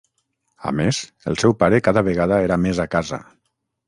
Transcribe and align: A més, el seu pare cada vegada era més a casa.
A 0.69 0.71
més, 0.77 1.01
el 1.31 1.37
seu 1.43 1.53
pare 1.59 1.79
cada 1.87 2.03
vegada 2.07 2.39
era 2.47 2.57
més 2.63 2.81
a 2.85 2.87
casa. 2.97 3.21